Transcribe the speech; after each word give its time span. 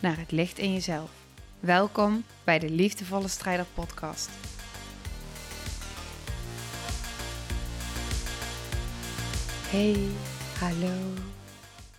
naar 0.00 0.18
het 0.18 0.30
licht 0.30 0.58
in 0.58 0.72
jezelf. 0.72 1.26
Welkom 1.60 2.24
bij 2.44 2.58
de 2.58 2.70
Liefdevolle 2.70 3.28
Strijder 3.28 3.66
Podcast. 3.74 4.28
Hey, 9.70 10.08
hallo, 10.58 11.14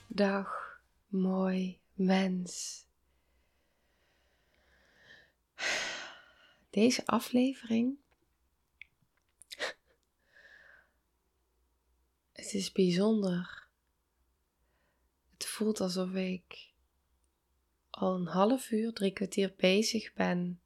dag, 0.08 0.80
mooi 1.08 1.80
mens. 1.94 2.80
Deze 6.70 7.06
aflevering. 7.06 7.98
Het 12.32 12.54
is 12.54 12.72
bijzonder. 12.72 13.68
Het 15.34 15.48
voelt 15.48 15.80
alsof 15.80 16.14
ik 16.14 16.71
al 18.02 18.16
een 18.16 18.28
half 18.28 18.72
uur, 18.72 18.94
drie 18.94 19.12
kwartier 19.12 19.54
bezig 19.58 20.14
ben 20.14 20.62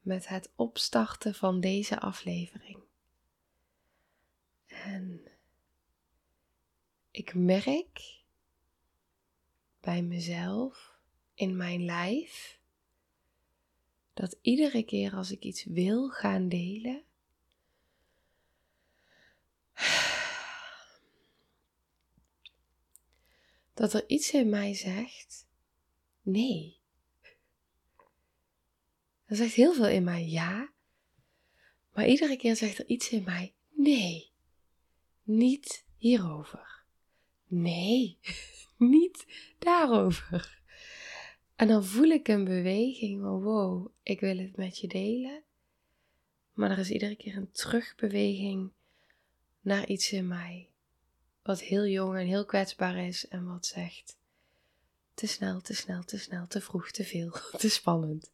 met 0.00 0.28
het 0.28 0.50
opstarten 0.54 1.34
van 1.34 1.60
deze 1.60 2.00
aflevering. 2.00 2.78
En 4.66 5.28
ik 7.10 7.34
merk 7.34 8.22
bij 9.80 10.02
mezelf, 10.02 10.92
in 11.34 11.56
mijn 11.56 11.84
lijf, 11.84 12.60
dat 14.14 14.36
iedere 14.40 14.82
keer 14.82 15.14
als 15.14 15.30
ik 15.30 15.42
iets 15.42 15.64
wil 15.64 16.08
gaan 16.08 16.48
delen, 16.48 17.02
dat 23.74 23.92
er 23.92 24.04
iets 24.06 24.32
in 24.32 24.48
mij 24.48 24.74
zegt: 24.74 25.46
nee. 26.24 26.78
Er 29.24 29.36
zegt 29.36 29.54
heel 29.54 29.74
veel 29.74 29.88
in 29.88 30.04
mij 30.04 30.26
ja, 30.26 30.72
maar 31.92 32.06
iedere 32.06 32.36
keer 32.36 32.56
zegt 32.56 32.78
er 32.78 32.86
iets 32.86 33.10
in 33.10 33.24
mij: 33.24 33.54
nee, 33.70 34.30
niet 35.22 35.84
hierover. 35.96 36.82
Nee, 37.46 38.18
niet 38.76 39.26
daarover. 39.58 40.62
En 41.56 41.68
dan 41.68 41.84
voel 41.84 42.08
ik 42.08 42.28
een 42.28 42.44
beweging 42.44 43.20
van 43.20 43.42
wow, 43.42 43.90
ik 44.02 44.20
wil 44.20 44.38
het 44.38 44.56
met 44.56 44.78
je 44.78 44.88
delen. 44.88 45.42
Maar 46.52 46.70
er 46.70 46.78
is 46.78 46.90
iedere 46.90 47.16
keer 47.16 47.36
een 47.36 47.50
terugbeweging 47.50 48.72
naar 49.60 49.86
iets 49.86 50.12
in 50.12 50.28
mij. 50.28 50.68
Wat 51.42 51.60
heel 51.60 51.86
jong 51.86 52.16
en 52.16 52.26
heel 52.26 52.44
kwetsbaar 52.44 53.06
is 53.06 53.28
en 53.28 53.46
wat 53.46 53.66
zegt: 53.66 54.18
te 55.14 55.26
snel, 55.26 55.60
te 55.60 55.74
snel, 55.74 56.04
te 56.04 56.18
snel, 56.18 56.46
te 56.46 56.60
vroeg, 56.60 56.90
te 56.90 57.04
veel, 57.04 57.30
te 57.58 57.68
spannend. 57.68 58.32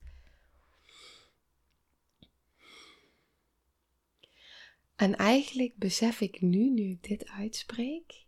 En 4.97 5.17
eigenlijk 5.17 5.77
besef 5.77 6.21
ik 6.21 6.41
nu, 6.41 6.71
nu 6.71 6.91
ik 6.91 7.03
dit 7.03 7.29
uitspreek, 7.29 8.27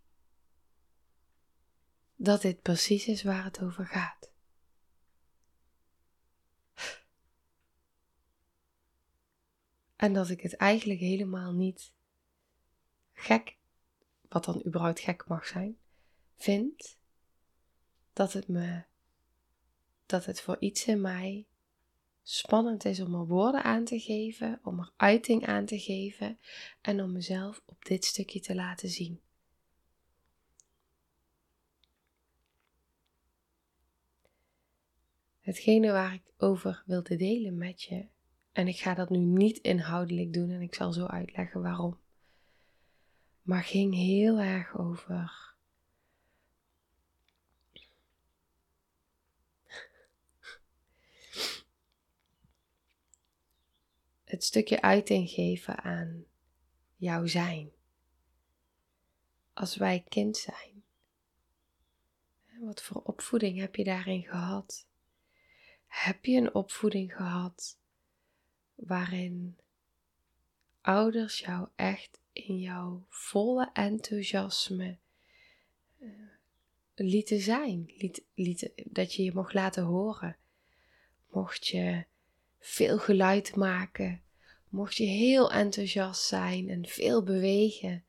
dat 2.17 2.43
dit 2.43 2.63
precies 2.63 3.07
is 3.07 3.23
waar 3.23 3.45
het 3.45 3.61
over 3.61 3.87
gaat. 3.87 4.31
En 9.97 10.13
dat 10.13 10.31
ik 10.31 10.41
het 10.41 10.57
eigenlijk 10.57 11.01
helemaal 11.01 11.53
niet 11.53 11.93
gek, 13.13 13.57
wat 14.29 14.45
dan 14.45 14.63
überhaupt 14.67 15.01
gek 15.01 15.27
mag 15.27 15.47
zijn, 15.47 15.79
vind 16.37 17.01
dat 18.13 18.33
het 18.33 18.49
me, 18.49 18.83
dat 20.07 20.25
het 20.25 20.41
voor 20.41 20.57
iets 20.61 20.87
in 20.87 21.01
mij 21.01 21.47
spannend 22.23 22.85
is 22.85 23.01
om 23.01 23.15
er 23.15 23.27
woorden 23.27 23.63
aan 23.63 23.85
te 23.85 24.01
geven, 24.01 24.61
om 24.63 24.79
er 24.79 24.93
uiting 24.97 25.47
aan 25.47 25.65
te 25.65 25.79
geven 25.79 26.39
en 26.81 27.03
om 27.03 27.13
mezelf 27.13 27.63
op 27.67 27.85
dit 27.85 28.05
stukje 28.05 28.41
te 28.41 28.55
laten 28.55 28.89
zien. 28.89 29.21
Hetgene 35.41 35.93
waar 35.93 36.15
ik 36.15 36.33
over 36.37 36.83
wilde 36.87 37.17
delen 37.17 37.59
met 37.59 37.83
je, 37.83 38.07
en 38.53 38.69
ik 38.69 38.77
ga 38.77 38.95
dat 38.95 39.11
nu 39.11 39.19
niet 39.19 39.59
inhoudelijk 39.59 40.33
doen 40.33 40.51
en 40.51 40.61
ik 40.61 40.75
zal 40.75 40.93
zo 40.93 41.07
uitleggen 41.07 41.63
waarom, 41.63 41.99
maar 43.43 43.63
ging 43.63 43.95
heel 43.95 44.39
erg 44.39 44.79
over 44.79 45.52
het 54.33 54.45
stukje 54.45 54.81
uiting 54.81 55.31
geven 55.31 55.83
aan 55.83 56.25
jouw 56.97 57.27
zijn. 57.27 57.71
Als 59.53 59.77
wij 59.77 60.05
kind 60.09 60.37
zijn. 60.37 60.85
Wat 62.61 62.83
voor 62.83 63.03
opvoeding 63.03 63.59
heb 63.59 63.77
je 63.77 63.85
daarin 63.85 64.23
gehad? 64.23 64.87
Heb 65.87 66.25
je 66.25 66.37
een 66.37 66.55
opvoeding 66.55 67.15
gehad 67.15 67.79
waarin 68.75 69.59
ouders 70.81 71.39
jou 71.39 71.69
echt 71.77 72.21
in 72.33 72.59
jouw 72.59 73.07
volle 73.09 73.71
enthousiasme 73.73 74.99
uh, 75.99 76.11
lieten 76.95 77.41
zijn? 77.41 77.93
Liet, 77.97 78.25
liet, 78.35 78.73
dat 78.85 79.15
je 79.15 79.23
je 79.23 79.35
mocht 79.35 79.55
laten 79.55 79.85
horen? 79.85 80.37
Mocht 81.31 81.67
je 81.67 82.05
veel 82.63 82.99
geluid 82.99 83.57
maken? 83.57 84.23
Mocht 84.69 84.97
je 84.97 85.05
heel 85.05 85.53
enthousiast 85.53 86.23
zijn 86.23 86.69
en 86.69 86.87
veel 86.87 87.23
bewegen? 87.23 88.05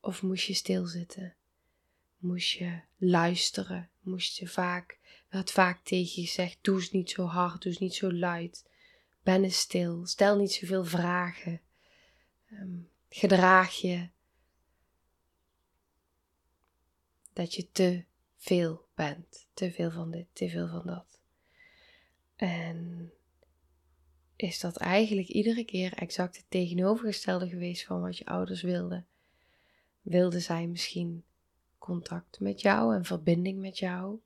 Of 0.00 0.22
moest 0.22 0.46
je 0.46 0.54
stilzitten? 0.54 1.34
Moest 2.16 2.50
je 2.50 2.80
luisteren? 2.96 3.90
Moest 4.00 4.36
je 4.36 4.48
vaak, 4.48 4.98
werd 5.28 5.50
vaak 5.50 5.84
tegen 5.84 6.22
je 6.22 6.28
gezegd: 6.28 6.58
doe 6.60 6.88
niet 6.90 7.10
zo 7.10 7.24
hard, 7.24 7.62
doe 7.62 7.76
niet 7.78 7.94
zo 7.94 8.12
luid. 8.12 8.64
Ben 9.22 9.50
stil, 9.50 10.06
stel 10.06 10.36
niet 10.36 10.52
zoveel 10.52 10.84
vragen. 10.84 11.60
Um, 12.52 12.88
gedraag 13.08 13.74
je. 13.74 14.08
Dat 17.32 17.54
je 17.54 17.70
te 17.70 18.04
veel 18.36 18.86
bent. 18.94 19.46
Te 19.54 19.72
veel 19.72 19.90
van 19.90 20.10
dit, 20.10 20.26
te 20.32 20.48
veel 20.48 20.68
van 20.68 20.86
dat. 20.86 21.20
En 22.36 23.12
is 24.36 24.60
dat 24.60 24.76
eigenlijk 24.76 25.28
iedere 25.28 25.64
keer 25.64 25.92
exact 25.92 26.36
het 26.36 26.44
tegenovergestelde 26.48 27.48
geweest 27.48 27.84
van 27.84 28.00
wat 28.00 28.18
je 28.18 28.26
ouders 28.26 28.62
wilden. 28.62 29.06
Wilden 30.02 30.42
zij 30.42 30.66
misschien 30.66 31.24
contact 31.78 32.40
met 32.40 32.60
jou 32.60 32.94
en 32.94 33.04
verbinding 33.04 33.60
met 33.60 33.78
jou. 33.78 34.18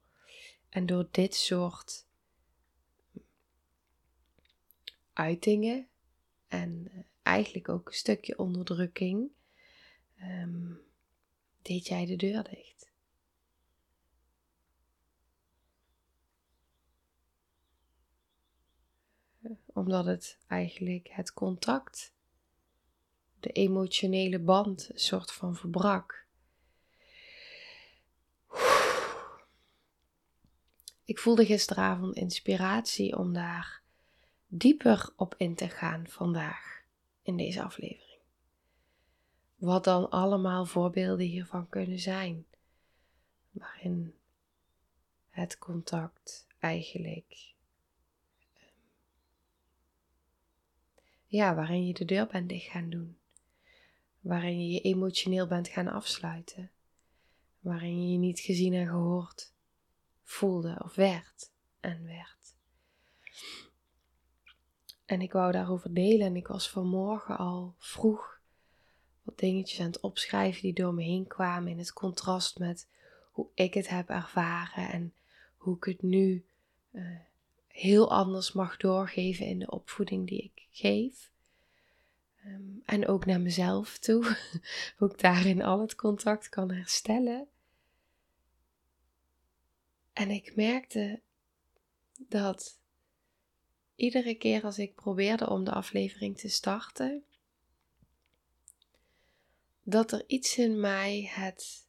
En 0.69 0.87
door 0.87 1.08
dit 1.11 1.34
soort 1.34 2.06
uitingen 5.12 5.87
en 6.49 6.88
eh, 6.93 6.99
eigenlijk 7.23 7.69
ook 7.69 7.88
een 7.88 7.94
stukje 7.94 8.38
onderdrukking, 8.38 9.29
um, 10.23 10.81
deed 11.62 11.87
jij 11.87 12.06
de 12.06 12.17
deur 12.17 12.43
dicht. 12.43 12.80
Omdat 19.81 20.05
het 20.05 20.38
eigenlijk 20.47 21.09
het 21.11 21.32
contact, 21.32 22.12
de 23.41 23.50
emotionele 23.50 24.38
band, 24.38 24.91
een 24.93 24.99
soort 24.99 25.32
van 25.32 25.56
verbrak. 25.56 26.27
Ik 31.05 31.19
voelde 31.19 31.47
gisteravond 31.47 32.17
inspiratie 32.17 33.19
om 33.19 33.32
daar 33.32 33.82
dieper 34.47 35.12
op 35.17 35.35
in 35.37 35.55
te 35.55 35.69
gaan 35.69 36.06
vandaag 36.09 36.82
in 37.23 37.37
deze 37.37 37.62
aflevering. 37.62 38.21
Wat 39.56 39.85
dan 39.85 40.11
allemaal 40.11 40.67
voorbeelden 40.67 41.27
hiervan 41.27 41.69
kunnen 41.69 41.99
zijn, 41.99 42.47
waarin 43.50 44.15
het 45.31 45.59
contact 45.59 46.47
eigenlijk. 46.59 47.59
Ja, 51.31 51.55
waarin 51.55 51.87
je 51.87 51.93
de 51.93 52.05
deur 52.05 52.27
bent 52.27 52.49
dicht 52.49 52.71
gaan 52.71 52.91
doen. 52.91 53.17
Waarin 54.21 54.61
je 54.61 54.73
je 54.73 54.81
emotioneel 54.81 55.47
bent 55.47 55.69
gaan 55.69 55.88
afsluiten. 55.88 56.71
Waarin 57.61 58.03
je 58.03 58.12
je 58.12 58.19
niet 58.19 58.41
gezien 58.41 58.75
en 58.75 58.87
gehoord 58.87 59.53
voelde 60.23 60.81
of 60.85 60.94
werd 60.94 61.50
en 61.81 62.05
werd. 62.06 62.55
En 65.05 65.21
ik 65.21 65.32
wou 65.32 65.53
daarover 65.53 65.94
delen 65.94 66.27
en 66.27 66.37
ik 66.37 66.47
was 66.47 66.71
vanmorgen 66.71 67.38
al 67.38 67.75
vroeg 67.79 68.41
wat 69.23 69.38
dingetjes 69.38 69.81
aan 69.81 69.87
het 69.87 70.00
opschrijven 70.00 70.62
die 70.62 70.73
door 70.73 70.94
me 70.94 71.03
heen 71.03 71.27
kwamen 71.27 71.71
in 71.71 71.79
het 71.79 71.93
contrast 71.93 72.59
met 72.59 72.88
hoe 73.31 73.47
ik 73.55 73.75
het 73.75 73.88
heb 73.88 74.09
ervaren 74.09 74.88
en 74.91 75.15
hoe 75.56 75.77
ik 75.77 75.85
het 75.85 76.03
nu 76.03 76.44
uh, 76.91 77.19
heel 77.81 78.11
anders 78.11 78.53
mag 78.53 78.77
doorgeven 78.77 79.47
in 79.47 79.59
de 79.59 79.71
opvoeding 79.71 80.29
die 80.29 80.43
ik 80.43 80.67
geef. 80.71 81.31
Um, 82.47 82.82
en 82.85 83.06
ook 83.06 83.27
naar 83.27 83.41
mezelf 83.41 83.99
toe, 83.99 84.37
hoe 84.97 85.11
ik 85.11 85.21
daarin 85.21 85.62
al 85.62 85.81
het 85.81 85.94
contact 85.94 86.49
kan 86.49 86.71
herstellen. 86.71 87.49
En 90.12 90.31
ik 90.31 90.56
merkte 90.56 91.21
dat 92.17 92.81
iedere 93.94 94.35
keer 94.35 94.65
als 94.65 94.79
ik 94.79 94.94
probeerde 94.94 95.49
om 95.49 95.65
de 95.65 95.73
aflevering 95.73 96.38
te 96.38 96.49
starten, 96.49 97.25
dat 99.82 100.12
er 100.12 100.25
iets 100.27 100.59
in 100.59 100.81
mij 100.81 101.31
het 101.35 101.87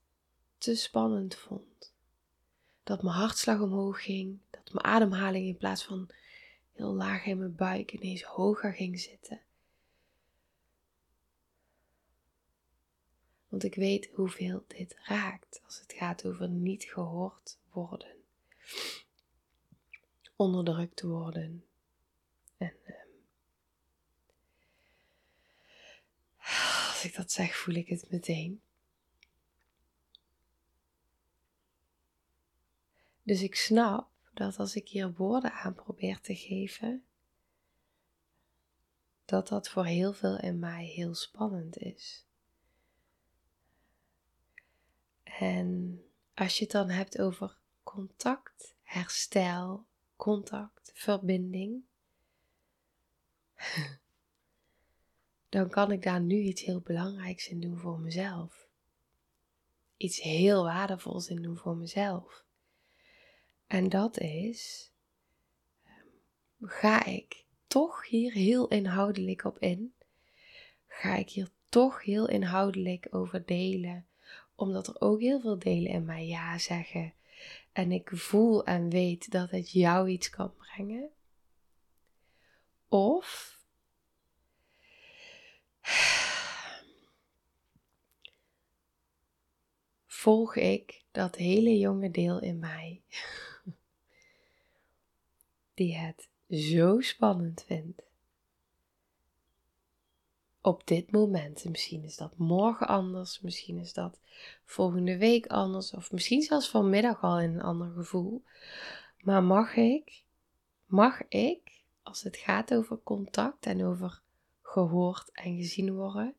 te 0.58 0.76
spannend 0.76 1.36
vond. 1.36 1.94
Dat 2.84 3.04
mijn 3.04 3.16
hartslag 3.16 3.60
omhoog 3.62 4.04
ging, 4.04 4.40
mijn 4.72 4.86
ademhaling 4.86 5.48
in 5.48 5.58
plaats 5.58 5.84
van 5.84 6.10
heel 6.74 6.94
laag 6.94 7.26
in 7.26 7.38
mijn 7.38 7.56
buik 7.56 7.92
ineens 7.92 8.24
hoger 8.24 8.74
ging 8.74 9.00
zitten. 9.00 9.42
Want 13.48 13.64
ik 13.64 13.76
weet 13.76 14.10
hoeveel 14.14 14.64
dit 14.68 14.96
raakt 15.04 15.62
als 15.66 15.80
het 15.80 15.94
gaat 15.94 16.26
over 16.26 16.50
niet 16.50 16.84
gehoord 16.84 17.58
worden, 17.72 18.16
onderdrukt 20.36 21.02
worden. 21.02 21.66
En 22.58 22.74
ehm, 22.84 23.08
als 26.88 27.04
ik 27.04 27.16
dat 27.16 27.32
zeg, 27.32 27.56
voel 27.56 27.76
ik 27.76 27.88
het 27.88 28.12
meteen. 28.12 28.62
Dus 33.24 33.42
ik 33.42 33.56
snap 33.56 34.11
dat 34.34 34.60
als 34.60 34.76
ik 34.76 34.88
hier 34.88 35.14
woorden 35.14 35.54
aan 35.54 35.74
probeer 35.74 36.20
te 36.22 36.36
geven, 36.36 37.06
dat 39.26 39.48
dat 39.48 39.70
voor 39.70 39.86
heel 39.86 40.14
veel 40.14 40.40
in 40.40 40.60
mij 40.60 40.86
heel 40.86 41.16
spannend 41.16 41.78
is. 41.78 42.26
En 45.24 46.02
als 46.34 46.58
je 46.58 46.64
het 46.64 46.74
dan 46.74 46.90
hebt 46.90 47.20
over 47.20 47.58
contact, 47.84 48.76
herstel, 48.84 49.86
contact, 50.16 50.92
verbinding, 50.94 51.84
dan 55.50 55.70
kan 55.70 55.92
ik 55.92 56.04
daar 56.04 56.22
nu 56.22 56.36
iets 56.36 56.62
heel 56.62 56.82
belangrijks 56.82 57.48
in 57.48 57.60
doen 57.60 57.78
voor 57.78 58.00
mezelf. 58.00 58.68
Iets 59.98 60.22
heel 60.22 60.64
waardevols 60.64 61.28
in 61.28 61.42
doen 61.42 61.58
voor 61.58 61.78
mezelf. 61.78 62.44
En 63.72 63.90
dat 63.90 64.20
is, 64.20 64.92
ehm, 65.84 66.06
ga 66.60 67.06
ik 67.06 67.46
toch 67.68 68.08
hier 68.08 68.32
heel 68.32 68.68
inhoudelijk 68.68 69.44
op 69.44 69.60
in? 69.60 69.94
Ga 70.88 71.16
ik 71.16 71.30
hier 71.30 71.50
toch 71.70 72.04
heel 72.04 72.28
inhoudelijk 72.30 73.08
over 73.12 73.46
delen? 73.46 74.08
Omdat 74.56 74.88
er 74.88 75.02
ook 75.02 75.20
heel 75.20 75.40
veel 75.40 75.60
delen 75.60 75.92
in 75.92 76.06
mij 76.06 76.28
ja 76.28 76.58
zeggen. 76.58 77.14
En 77.72 77.92
ik 77.92 78.10
voel 78.14 78.66
en 78.66 78.90
weet 78.90 79.32
dat 79.32 79.50
het 79.50 79.72
jou 79.72 80.10
iets 80.10 80.30
kan 80.30 80.54
brengen. 80.56 81.10
Of 82.88 83.60
volg 90.06 90.56
ik 90.56 91.04
dat 91.12 91.36
hele 91.36 91.78
jonge 91.78 92.12
deel 92.12 92.42
in 92.42 92.60
mij 92.60 93.02
die 95.82 95.98
het 95.98 96.30
zo 96.50 97.00
spannend 97.00 97.64
vindt. 97.68 98.02
Op 100.62 100.88
dit 100.88 101.12
moment, 101.12 101.66
misschien 101.66 102.04
is 102.04 102.18
dat 102.18 102.38
morgen 102.38 102.88
anders, 102.88 103.40
misschien 103.40 103.78
is 103.78 103.94
dat 103.94 104.20
volgende 104.66 105.18
week 105.18 105.48
anders, 105.48 105.94
of 105.94 106.12
misschien 106.12 106.42
zelfs 106.42 106.70
vanmiddag 106.70 107.24
al 107.24 107.40
in 107.40 107.54
een 107.54 107.62
ander 107.62 107.92
gevoel. 107.92 108.44
Maar 109.22 109.44
mag 109.44 109.76
ik, 109.76 110.24
mag 110.86 111.28
ik, 111.28 111.84
als 112.04 112.24
het 112.24 112.38
gaat 112.38 112.74
over 112.74 113.00
contact 113.04 113.66
en 113.66 113.86
over 113.86 114.22
gehoord 114.62 115.32
en 115.32 115.56
gezien 115.56 115.96
worden, 115.96 116.36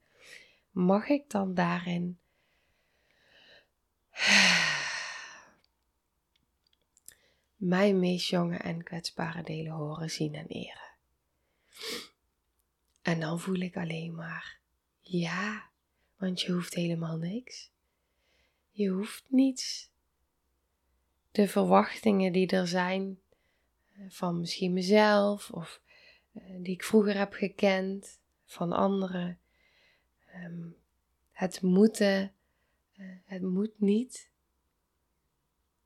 mag 0.71 1.09
ik 1.09 1.31
dan 1.31 1.55
daarin 1.55 2.19
mijn 7.62 7.99
meest 7.99 8.29
jonge 8.29 8.56
en 8.56 8.82
kwetsbare 8.82 9.43
delen 9.43 9.73
horen, 9.73 10.11
zien 10.11 10.35
en 10.35 10.47
eren. 10.47 10.91
En 13.03 13.20
dan 13.20 13.41
voel 13.41 13.55
ik 13.55 13.76
alleen 13.76 14.14
maar, 14.14 14.59
ja, 15.00 15.70
want 16.17 16.41
je 16.41 16.53
hoeft 16.53 16.75
helemaal 16.75 17.17
niks. 17.17 17.70
Je 18.70 18.88
hoeft 18.88 19.25
niets. 19.29 19.91
De 21.31 21.49
verwachtingen 21.49 22.32
die 22.32 22.47
er 22.47 22.67
zijn 22.67 23.19
eh, 23.93 24.05
van 24.08 24.41
misschien 24.41 24.73
mezelf 24.73 25.50
of 25.50 25.81
eh, 26.32 26.43
die 26.58 26.75
ik 26.75 26.85
vroeger 26.85 27.19
heb 27.19 27.32
gekend 27.32 28.20
van 28.44 28.73
anderen. 28.73 29.38
Ehm, 30.26 30.69
het 31.31 31.62
moeten, 31.62 32.32
eh, 32.97 33.06
het 33.25 33.43
moet 33.43 33.81
niet. 33.81 34.31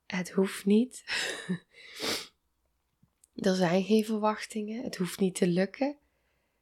Het 0.06 0.30
hoeft 0.30 0.64
niet. 0.64 1.04
er 3.34 3.54
zijn 3.54 3.84
geen 3.84 4.04
verwachtingen. 4.04 4.82
Het 4.82 4.96
hoeft 4.96 5.20
niet 5.20 5.34
te 5.34 5.46
lukken. 5.46 5.96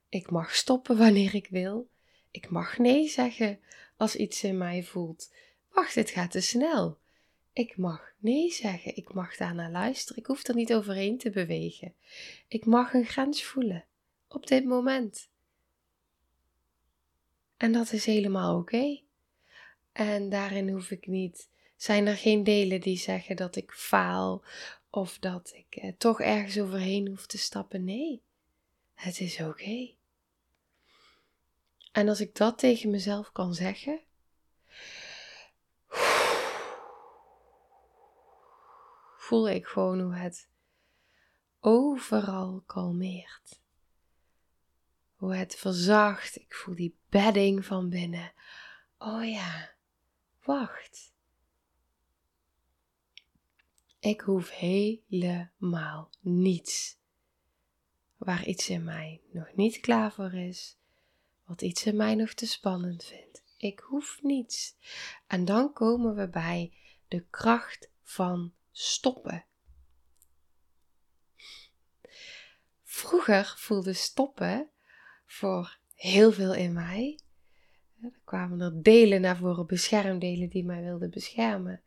Ik 0.09 0.31
mag 0.31 0.55
stoppen 0.55 0.97
wanneer 0.97 1.35
ik 1.35 1.47
wil. 1.51 1.89
Ik 2.31 2.51
mag 2.51 2.79
nee 2.79 3.09
zeggen 3.09 3.61
als 3.97 4.17
iets 4.17 4.45
in 4.45 4.59
mij 4.59 4.83
voelt. 4.83 5.33
Wacht, 5.71 5.95
het 5.95 6.11
gaat 6.11 6.31
te 6.31 6.41
snel. 6.41 6.99
Ik 7.53 7.77
mag 7.77 8.13
nee 8.19 8.53
zeggen. 8.53 8.97
Ik 8.97 9.13
mag 9.13 9.37
daarnaar 9.37 9.71
luisteren. 9.71 10.23
Ik 10.23 10.27
hoef 10.27 10.47
er 10.47 10.55
niet 10.55 10.75
overheen 10.75 11.19
te 11.19 11.31
bewegen. 11.31 11.95
Ik 12.49 12.65
mag 12.65 12.95
een 12.95 13.07
grens 13.07 13.45
voelen. 13.45 13.85
Op 14.29 14.47
dit 14.47 14.65
moment. 14.65 15.29
En 17.57 17.73
dat 17.73 17.93
is 17.93 18.05
helemaal 18.05 18.59
oké. 18.59 19.01
En 19.93 20.29
daarin 20.29 20.69
hoef 20.69 20.91
ik 20.91 21.07
niet. 21.07 21.49
Zijn 21.85 22.07
er 22.07 22.17
geen 22.17 22.45
delen 22.45 22.81
die 22.81 22.97
zeggen 22.97 23.37
dat 23.37 23.57
ik 23.57 23.73
faal 23.73 24.45
of 24.91 25.19
dat 25.19 25.53
ik 25.55 25.77
eh, 25.77 25.93
toch 25.99 26.21
ergens 26.21 26.59
overheen 26.59 27.09
hoef 27.09 27.27
te 27.27 27.39
stappen? 27.39 27.85
Nee, 27.85 28.23
het 28.95 29.21
is 29.21 29.41
oké. 29.41 29.95
En 31.93 32.09
als 32.09 32.21
ik 32.21 32.35
dat 32.35 32.59
tegen 32.59 32.91
mezelf 32.91 33.33
kan 33.33 33.55
zeggen, 33.55 34.01
voel 39.17 39.49
ik 39.49 39.67
gewoon 39.67 40.01
hoe 40.01 40.15
het 40.15 40.49
overal 41.61 42.63
kalmeert. 42.67 43.61
Hoe 45.15 45.35
het 45.35 45.57
verzacht. 45.57 46.37
Ik 46.37 46.55
voel 46.55 46.75
die 46.75 46.99
bedding 47.09 47.65
van 47.65 47.89
binnen. 47.89 48.33
Oh 48.99 49.31
ja, 49.31 49.75
wacht. 50.45 51.14
Ik 54.05 54.21
hoef 54.21 54.51
helemaal 54.51 56.11
niets 56.21 56.99
waar 58.17 58.47
iets 58.47 58.69
in 58.69 58.85
mij 58.85 59.21
nog 59.33 59.55
niet 59.55 59.81
klaar 59.81 60.13
voor 60.13 60.33
is, 60.33 60.77
wat 61.45 61.63
iets 61.63 61.85
in 61.85 61.97
mij 61.97 62.15
nog 62.15 62.33
te 62.33 62.47
spannend 62.47 63.05
vindt. 63.05 63.45
Ik 63.57 63.79
hoef 63.79 64.19
niets. 64.23 64.77
En 65.27 65.45
dan 65.45 65.73
komen 65.73 66.15
we 66.15 66.29
bij 66.29 66.73
de 67.09 67.25
kracht 67.31 67.91
van 68.03 68.53
stoppen. 68.71 69.45
Vroeger 72.83 73.55
voelde 73.57 73.93
stoppen 73.93 74.69
voor 75.27 75.79
heel 75.95 76.33
veel 76.33 76.55
in 76.55 76.73
mij. 76.73 77.19
Er 78.03 78.21
kwamen 78.25 78.61
er 78.61 78.83
delen 78.83 79.21
naar 79.21 79.37
voren, 79.37 79.67
beschermdelen 79.67 80.49
die 80.49 80.65
mij 80.65 80.83
wilden 80.83 81.11
beschermen. 81.11 81.83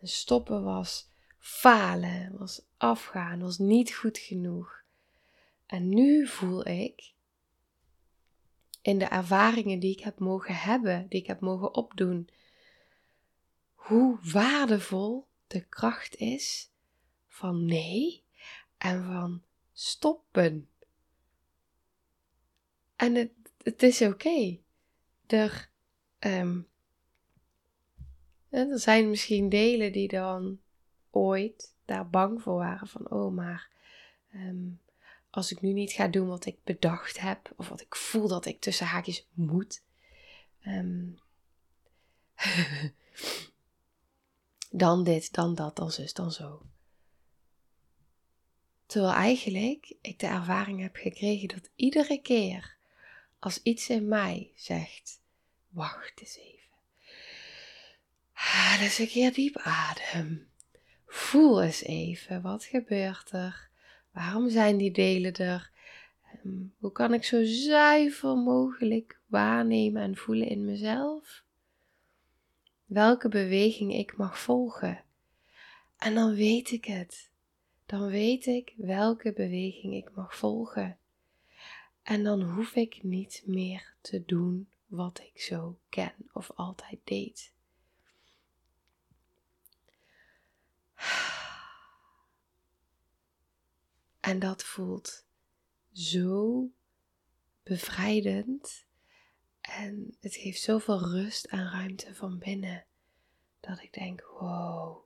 En 0.00 0.08
stoppen 0.08 0.64
was 0.64 1.14
falen, 1.46 2.36
was 2.38 2.62
afgaan, 2.76 3.40
was 3.40 3.58
niet 3.58 3.94
goed 3.94 4.18
genoeg. 4.18 4.82
En 5.66 5.88
nu 5.88 6.26
voel 6.26 6.66
ik 6.66 7.12
in 8.82 8.98
de 8.98 9.04
ervaringen 9.04 9.78
die 9.78 9.92
ik 9.92 10.00
heb 10.00 10.18
mogen 10.18 10.54
hebben, 10.54 11.06
die 11.08 11.20
ik 11.20 11.26
heb 11.26 11.40
mogen 11.40 11.74
opdoen, 11.74 12.28
hoe 13.74 14.18
waardevol 14.22 15.26
de 15.46 15.60
kracht 15.60 16.16
is 16.16 16.70
van 17.26 17.64
nee 17.64 18.22
en 18.78 19.04
van 19.04 19.42
stoppen. 19.72 20.68
En 22.96 23.14
het, 23.14 23.32
het 23.62 23.82
is 23.82 24.02
oké. 24.02 24.58
Er, 25.26 25.70
ehm, 26.18 26.60
er 28.48 28.78
zijn 28.78 29.10
misschien 29.10 29.48
delen 29.48 29.92
die 29.92 30.08
dan 30.08 30.64
ooit 31.16 31.74
daar 31.84 32.10
bang 32.10 32.42
voor 32.42 32.56
waren 32.56 32.88
van, 32.88 33.10
oh 33.10 33.34
maar 33.34 33.70
ehm, 34.32 34.68
als 35.30 35.52
ik 35.52 35.60
nu 35.60 35.72
niet 35.72 35.92
ga 35.92 36.08
doen 36.08 36.28
wat 36.28 36.46
ik 36.46 36.64
bedacht 36.64 37.20
heb, 37.20 37.52
of 37.56 37.68
wat 37.68 37.80
ik 37.80 37.94
voel 37.94 38.28
dat 38.28 38.46
ik 38.46 38.60
tussen 38.60 38.86
haakjes 38.86 39.26
moet, 39.32 39.82
ehm, 40.60 41.08
dan 44.70 45.04
dit, 45.04 45.32
dan 45.32 45.54
dat, 45.54 45.76
dan 45.76 45.90
zus, 45.90 46.12
dan 46.12 46.32
zo. 46.32 46.62
Terwijl 48.86 49.14
eigenlijk 49.14 49.96
ik 50.00 50.18
de 50.18 50.26
ervaring 50.26 50.80
heb 50.80 50.96
gekregen 50.96 51.48
dat 51.48 51.70
iedere 51.74 52.20
keer 52.20 52.76
als 53.38 53.62
iets 53.62 53.88
in 53.88 54.08
mij 54.08 54.52
zegt: 54.56 55.20
Wacht 55.68 56.20
eens 56.20 56.36
even. 56.36 56.70
Haal 58.32 58.80
eens 58.80 58.98
een 58.98 59.08
keer 59.08 59.32
diep 59.32 59.56
adem. 59.56 60.50
Voel 61.06 61.62
eens 61.62 61.82
even, 61.82 62.42
wat 62.42 62.64
gebeurt 62.64 63.30
er? 63.30 63.68
Waarom 64.12 64.50
zijn 64.50 64.76
die 64.76 64.92
delen 64.92 65.34
er? 65.34 65.70
Ehm, 66.32 66.62
hoe 66.78 66.92
kan 66.92 67.14
ik 67.14 67.24
zo 67.24 67.44
zuiver 67.44 68.36
mogelijk 68.36 69.20
waarnemen 69.26 70.02
en 70.02 70.16
voelen 70.16 70.48
in 70.48 70.64
mezelf? 70.64 71.44
Welke 72.84 73.28
beweging 73.28 73.94
ik 73.94 74.16
mag 74.16 74.38
volgen? 74.38 75.04
En 75.98 76.14
dan 76.14 76.34
weet 76.34 76.70
ik 76.70 76.84
het. 76.84 77.30
Dan 77.86 78.06
weet 78.06 78.46
ik 78.46 78.74
welke 78.76 79.32
beweging 79.32 79.94
ik 79.94 80.10
mag 80.14 80.36
volgen. 80.36 80.98
En 82.02 82.24
dan 82.24 82.42
hoef 82.42 82.74
ik 82.74 83.02
niet 83.02 83.42
meer 83.46 83.94
te 84.00 84.22
doen 84.26 84.68
wat 84.86 85.20
ik 85.20 85.40
zo 85.40 85.78
ken 85.88 86.14
of 86.32 86.50
altijd 86.54 86.98
deed. 87.04 87.52
En 94.26 94.38
dat 94.38 94.64
voelt 94.64 95.24
zo 95.92 96.70
bevrijdend. 97.62 98.86
En 99.60 100.16
het 100.20 100.36
geeft 100.36 100.60
zoveel 100.60 100.98
rust 100.98 101.44
en 101.44 101.70
ruimte 101.70 102.14
van 102.14 102.38
binnen. 102.38 102.84
Dat 103.60 103.82
ik 103.82 103.92
denk, 103.92 104.20
wow, 104.20 105.04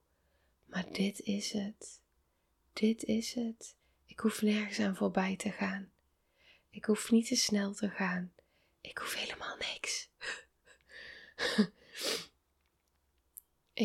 maar 0.65 0.93
dit 0.93 1.21
is 1.21 1.53
het. 1.53 2.01
Dit 2.73 3.03
is 3.03 3.35
het. 3.35 3.77
Ik 4.07 4.21
hoef 4.21 4.43
nergens 4.43 4.79
aan 4.79 4.97
voorbij 4.97 5.37
te 5.37 5.51
gaan. 5.51 5.93
Ik 6.71 6.85
hoef 6.85 7.11
niet 7.11 7.27
te 7.27 7.37
snel 7.37 7.75
te 7.75 7.91
gaan. 7.91 8.33
Ik 8.81 8.99
hoef 8.99 9.15
helemaal 9.15 9.57
niks. 9.57 10.11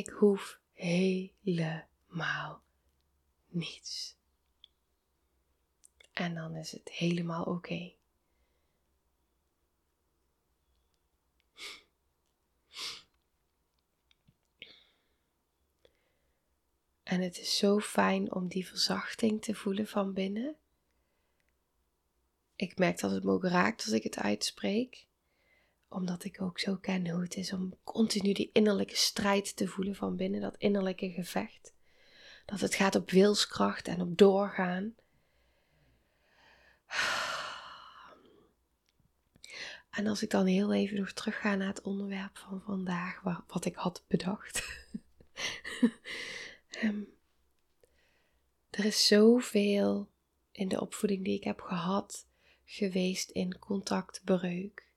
ik 0.01 0.09
hoef 0.09 0.59
helemaal 0.73 1.93
niets. 3.47 4.15
En 6.13 6.33
dan 6.33 6.55
is 6.55 6.71
het 6.71 6.89
helemaal 6.89 7.43
oké. 7.43 7.93
En 17.03 17.21
het 17.21 17.39
is 17.39 17.57
zo 17.57 17.79
fijn 17.79 18.33
om 18.33 18.47
die 18.47 18.67
verzachting 18.67 19.41
te 19.41 19.55
voelen 19.55 19.87
van 19.87 20.13
binnen. 20.13 20.55
Ik 22.55 22.77
merk 22.77 22.99
dat 22.99 23.11
het 23.11 23.23
me 23.23 23.31
ook 23.31 23.43
raakt 23.43 23.83
als 23.83 23.93
ik 23.93 24.03
het 24.03 24.17
uitspreek, 24.17 25.07
omdat 25.87 26.23
ik 26.23 26.41
ook 26.41 26.59
zo 26.59 26.75
ken 26.75 27.09
hoe 27.09 27.21
het 27.21 27.35
is 27.35 27.53
om 27.53 27.73
continu 27.83 28.33
die 28.33 28.49
innerlijke 28.53 28.95
strijd 28.95 29.55
te 29.55 29.67
voelen 29.67 29.95
van 29.95 30.15
binnen, 30.15 30.41
dat 30.41 30.57
innerlijke 30.57 31.11
gevecht. 31.11 31.74
Dat 32.45 32.59
het 32.59 32.75
gaat 32.75 32.95
op 32.95 33.09
wilskracht 33.09 33.87
en 33.87 34.01
op 34.01 34.17
doorgaan. 34.17 34.95
En 39.89 40.07
als 40.07 40.23
ik 40.23 40.29
dan 40.29 40.45
heel 40.45 40.73
even 40.73 40.99
nog 40.99 41.11
terugga 41.11 41.55
naar 41.55 41.67
het 41.67 41.81
onderwerp 41.81 42.37
van 42.37 42.61
vandaag, 42.61 43.21
wat 43.47 43.65
ik 43.65 43.75
had 43.75 44.03
bedacht. 44.07 44.85
um, 46.83 47.07
er 48.69 48.85
is 48.85 49.07
zoveel 49.07 50.09
in 50.51 50.67
de 50.67 50.81
opvoeding 50.81 51.23
die 51.23 51.35
ik 51.35 51.43
heb 51.43 51.61
gehad 51.61 52.27
geweest 52.65 53.29
in 53.29 53.59
contactbreuk. 53.59 54.87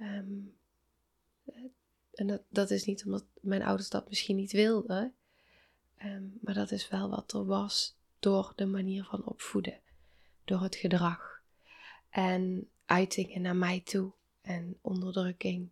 Um, 0.00 0.56
en 2.12 2.26
dat, 2.26 2.42
dat, 2.48 2.70
is 2.70 2.84
niet 2.84 3.04
omdat 3.04 3.24
mijn 3.40 3.62
ouders 3.62 3.88
dat 3.88 4.08
misschien 4.08 4.36
niet 4.36 4.52
wilden, 4.52 5.14
um, 6.04 6.38
maar 6.40 6.54
dat 6.54 6.70
is 6.70 6.88
wel 6.88 7.10
wat 7.10 7.32
er 7.32 7.46
was 7.46 7.96
door 8.18 8.52
de 8.56 8.66
manier 8.66 9.04
van 9.04 9.24
opvoeden 9.24 9.80
door 10.44 10.62
het 10.62 10.76
gedrag. 10.76 11.42
En 12.10 12.68
uitingen 12.86 13.42
naar 13.42 13.56
mij 13.56 13.80
toe 13.80 14.12
en 14.40 14.78
onderdrukking. 14.80 15.70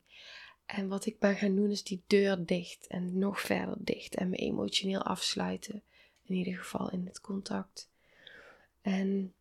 En 0.67 0.89
wat 0.89 1.07
ik 1.07 1.19
ben 1.19 1.37
gaan 1.37 1.55
doen 1.55 1.71
is 1.71 1.85
die 1.85 2.03
deur 2.07 2.47
dicht 2.47 2.87
en 2.87 3.19
nog 3.19 3.41
verder 3.41 3.77
dicht 3.79 4.15
en 4.15 4.29
me 4.29 4.37
emotioneel 4.37 5.03
afsluiten. 5.03 5.83
In 6.23 6.35
ieder 6.35 6.57
geval 6.57 6.91
in 6.91 7.07
het 7.07 7.21
contact. 7.21 7.91
En 8.81 9.35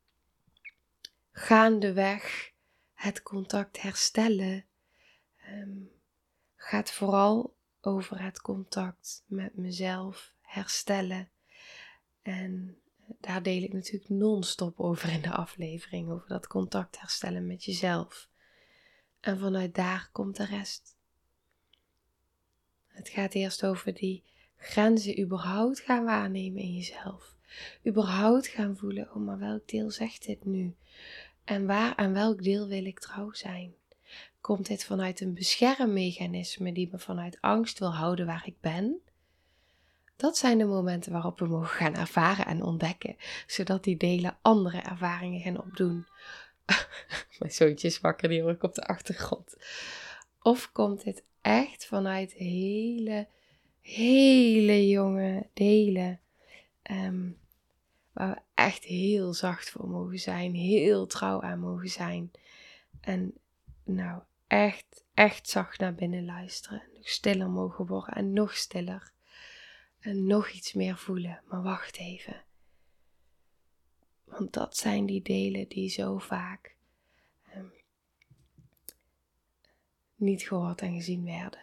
gaandeweg 1.32 2.52
het 2.94 3.24
contact 3.24 3.82
herstellen 3.82 4.66
um, 5.50 5.92
gaat 6.56 6.92
vooral 6.92 7.56
over 7.82 8.22
het 8.24 8.42
contact 8.42 9.24
met 9.26 9.58
mezelf 9.58 10.35
herstellen. 10.56 11.30
En 12.22 12.78
daar 13.20 13.44
deel 13.44 13.62
ik 13.62 13.74
natuurlijk 13.74 14.10
non-stop 14.10 14.80
over 14.80 15.12
in 15.12 15.22
de 15.22 15.32
aflevering, 15.32 16.10
over 16.10 16.28
dat 16.28 16.48
contact 16.48 17.00
herstellen 17.00 17.48
met 17.48 17.64
jezelf. 17.64 18.30
En 19.20 19.40
vanuit 19.40 19.76
daar 19.76 20.10
komt 20.12 20.36
de 20.36 20.46
rest. 20.46 20.96
Het 22.88 23.10
gaat 23.10 23.34
eerst 23.34 23.66
over 23.66 23.94
die 23.94 24.24
grenzen 24.56 25.20
überhaupt 25.20 25.80
gaan 25.80 26.04
waarnemen 26.04 26.62
in 26.62 26.74
jezelf. 26.74 27.36
Überhaupt 27.88 28.48
gaan 28.48 28.78
voelen, 28.78 29.10
oh 29.16 29.26
maar 29.26 29.40
welk 29.40 29.68
deel 29.68 29.92
zegt 29.92 30.26
dit 30.26 30.46
nu? 30.46 30.76
En 31.44 31.66
waar 31.66 31.96
aan 31.96 32.14
welk 32.14 32.44
deel 32.44 32.68
wil 32.68 32.86
ik 32.86 33.00
trouw 33.00 33.32
zijn? 33.32 33.74
Komt 34.42 34.68
dit 34.68 34.84
vanuit 34.84 35.20
een 35.20 35.34
beschermmechanisme 35.34 36.72
die 36.72 36.90
me 36.92 37.00
vanuit 37.00 37.42
angst 37.42 37.80
wil 37.80 37.94
houden 37.94 38.26
waar 38.26 38.48
ik 38.48 38.60
ben? 38.60 39.02
Dat 40.16 40.38
zijn 40.38 40.58
de 40.58 40.66
momenten 40.66 41.12
waarop 41.12 41.40
we 41.40 41.46
mogen 41.46 41.68
gaan 41.68 41.96
ervaren 41.96 42.46
en 42.46 42.64
ontdekken, 42.64 43.16
zodat 43.48 43.84
die 43.84 43.98
delen 43.98 44.38
andere 44.42 44.78
ervaringen 44.78 45.42
gaan 45.42 45.62
opdoen. 45.62 46.08
Mijn 47.40 47.52
zoontje 47.52 47.88
is 47.88 48.00
wakker, 48.00 48.30
die 48.30 48.42
hoor 48.42 48.52
ik 48.52 48.64
op 48.64 48.74
de 48.74 48.88
achtergrond. 48.88 49.56
Of 50.42 50.72
komt 50.72 51.04
dit 51.04 51.24
echt 51.42 51.86
vanuit 51.86 52.34
hele, 52.34 53.28
hele 53.82 54.88
jonge 54.88 55.50
delen, 55.54 56.20
ehm, 56.82 57.30
waar 58.14 58.36
we 58.36 58.42
echt 58.54 58.84
heel 58.84 59.34
zacht 59.34 59.70
voor 59.70 59.88
mogen 59.88 60.20
zijn, 60.20 60.54
heel 60.54 61.06
trouw 61.06 61.42
aan 61.42 61.60
mogen 61.60 61.90
zijn. 61.90 62.32
En 63.02 63.34
nou, 63.84 64.22
echt, 64.48 65.04
echt 65.14 65.50
zacht 65.50 65.80
naar 65.80 65.96
binnen 65.96 66.26
luisteren, 66.26 66.84
nog 66.94 67.10
stiller 67.10 67.50
mogen 67.50 67.86
worden 67.86 68.14
en 68.14 68.34
nog 68.34 68.56
stiller 68.56 69.14
en 70.06 70.28
nog 70.28 70.50
iets 70.50 70.74
meer 70.74 70.98
voelen. 70.98 71.42
Maar 71.48 71.62
wacht 71.62 71.98
even. 71.98 72.44
Want 74.24 74.54
dat 74.54 74.78
zijn 74.78 75.06
die 75.06 75.22
delen 75.22 75.68
die 75.68 75.90
zo 75.90 76.18
vaak 76.18 76.76
um, 77.56 77.72
niet 80.16 80.42
gehoord 80.42 80.82
en 80.82 80.94
gezien 80.94 81.24
werden. 81.24 81.60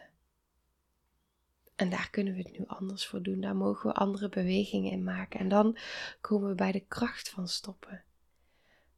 En 1.75 1.89
daar 1.89 2.09
kunnen 2.09 2.33
we 2.33 2.41
het 2.41 2.57
nu 2.57 2.65
anders 2.67 3.07
voor 3.07 3.21
doen. 3.21 3.41
Daar 3.41 3.55
mogen 3.55 3.89
we 3.89 3.95
andere 3.95 4.29
bewegingen 4.29 4.91
in 4.91 5.03
maken. 5.03 5.39
En 5.39 5.49
dan 5.49 5.77
komen 6.21 6.49
we 6.49 6.55
bij 6.55 6.71
de 6.71 6.85
kracht 6.87 7.29
van 7.29 7.47
stoppen. 7.47 8.03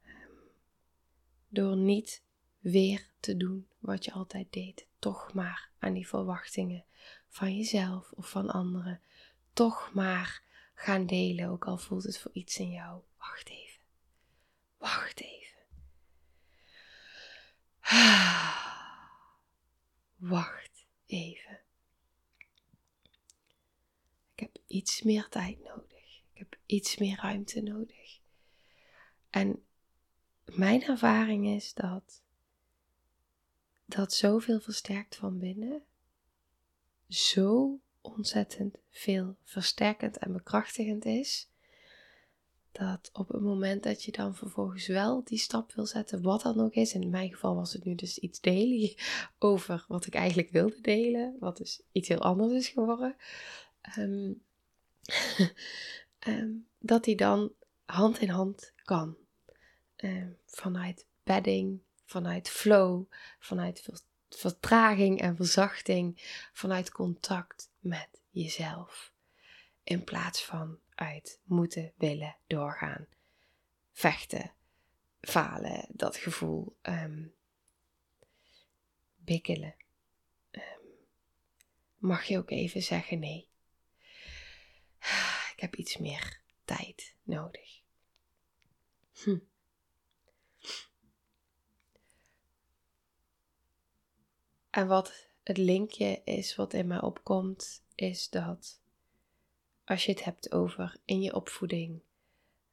Um, 0.04 0.38
door 1.48 1.76
niet 1.76 2.22
weer 2.58 3.10
te 3.20 3.36
doen 3.36 3.68
wat 3.78 4.04
je 4.04 4.12
altijd 4.12 4.52
deed. 4.52 4.86
Toch 4.98 5.32
maar 5.32 5.70
aan 5.78 5.92
die 5.92 6.08
verwachtingen 6.08 6.84
van 7.28 7.56
jezelf 7.56 8.12
of 8.12 8.30
van 8.30 8.50
anderen 8.50 9.00
toch 9.56 9.90
maar 9.94 10.42
gaan 10.74 11.06
delen, 11.06 11.48
ook 11.48 11.64
al 11.64 11.78
voelt 11.78 12.02
het 12.02 12.18
voor 12.18 12.30
iets 12.32 12.58
in 12.58 12.70
jou. 12.70 13.02
Wacht 13.18 13.48
even. 13.48 13.80
Wacht 14.78 15.20
even. 15.20 15.58
Wacht 20.34 20.86
even. 21.06 21.60
Ik 24.32 24.40
heb 24.40 24.56
iets 24.66 25.02
meer 25.02 25.28
tijd 25.28 25.62
nodig. 25.62 26.22
Ik 26.32 26.38
heb 26.38 26.56
iets 26.66 26.96
meer 26.96 27.20
ruimte 27.20 27.62
nodig. 27.62 28.20
En 29.30 29.66
mijn 30.44 30.82
ervaring 30.82 31.46
is 31.46 31.74
dat 31.74 32.22
dat 33.84 34.12
zoveel 34.12 34.60
versterkt 34.60 35.16
van 35.16 35.38
binnen, 35.38 35.84
zo 37.08 37.80
ontzettend 38.06 38.76
veel 38.90 39.36
versterkend 39.42 40.18
en 40.18 40.32
bekrachtigend 40.32 41.04
is, 41.04 41.48
dat 42.72 43.10
op 43.12 43.28
het 43.28 43.42
moment 43.42 43.82
dat 43.82 44.02
je 44.02 44.12
dan 44.12 44.34
vervolgens 44.34 44.86
wel 44.86 45.24
die 45.24 45.38
stap 45.38 45.72
wil 45.72 45.86
zetten, 45.86 46.22
wat 46.22 46.42
dan 46.42 46.60
ook 46.60 46.74
is, 46.74 46.94
in 46.94 47.10
mijn 47.10 47.30
geval 47.30 47.54
was 47.54 47.72
het 47.72 47.84
nu 47.84 47.94
dus 47.94 48.18
iets 48.18 48.40
delen 48.40 48.94
over 49.38 49.84
wat 49.88 50.06
ik 50.06 50.14
eigenlijk 50.14 50.50
wilde 50.50 50.80
delen, 50.80 51.36
wat 51.40 51.56
dus 51.56 51.82
iets 51.92 52.08
heel 52.08 52.22
anders 52.22 52.52
is 52.52 52.68
geworden, 52.68 53.16
ehm, 53.80 54.32
ehm, 56.18 56.50
dat 56.78 57.04
die 57.04 57.16
dan 57.16 57.52
hand 57.84 58.18
in 58.18 58.28
hand 58.28 58.72
kan. 58.84 59.16
Ehm, 59.96 60.30
vanuit 60.46 61.06
bedding, 61.22 61.80
vanuit 62.04 62.48
flow, 62.48 63.04
vanuit 63.38 63.88
vertraging 64.28 65.20
en 65.20 65.36
verzachting, 65.36 66.22
vanuit 66.52 66.90
contact 66.90 67.70
met 67.88 68.20
jezelf. 68.30 69.12
In 69.84 70.04
plaats 70.04 70.44
van 70.44 70.78
uit 70.94 71.40
moeten 71.44 71.92
willen 71.96 72.36
doorgaan. 72.46 73.06
Vechten, 73.92 74.52
falen, 75.20 75.86
dat 75.88 76.16
gevoel. 76.16 76.76
Um, 76.82 77.34
bikkelen. 79.16 79.74
Ehm, 80.50 80.80
mag 81.96 82.24
je 82.24 82.38
ook 82.38 82.50
even 82.50 82.82
zeggen 82.82 83.18
nee. 83.18 83.48
Ik 85.54 85.62
heb 85.62 85.74
iets 85.76 85.96
meer 85.96 86.40
tijd 86.64 87.14
nodig. 87.22 87.80
Hm. 89.12 89.38
En 94.70 94.86
wat 94.86 95.25
het 95.46 95.56
linkje 95.58 96.20
is 96.24 96.56
wat 96.56 96.72
in 96.72 96.86
mij 96.86 97.00
opkomt, 97.00 97.82
is 97.94 98.28
dat 98.28 98.80
als 99.84 100.04
je 100.04 100.12
het 100.12 100.24
hebt 100.24 100.52
over 100.52 100.96
in 101.04 101.22
je 101.22 101.34
opvoeding 101.34 102.00